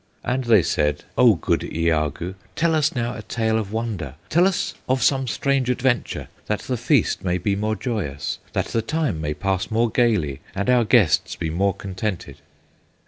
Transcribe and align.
And 0.23 0.45
they 0.45 0.63
said, 0.63 1.03
"O 1.15 1.35
good 1.35 1.61
Iagoo, 1.63 2.33
Tell 2.55 2.73
us 2.73 2.95
now 2.95 3.13
a 3.13 3.21
tale 3.21 3.59
of 3.59 3.71
wonder, 3.71 4.15
Tell 4.29 4.47
us 4.47 4.73
of 4.89 5.03
some 5.03 5.27
strange 5.27 5.69
adventure, 5.69 6.27
That 6.47 6.61
the 6.61 6.75
feast 6.75 7.23
may 7.23 7.37
be 7.37 7.55
more 7.55 7.75
joyous, 7.75 8.39
That 8.53 8.65
the 8.69 8.81
time 8.81 9.21
may 9.21 9.35
pass 9.35 9.69
more 9.69 9.91
gayly, 9.91 10.39
And 10.55 10.71
our 10.71 10.85
guests 10.85 11.35
be 11.35 11.51
more 11.51 11.75
contented!" 11.75 12.37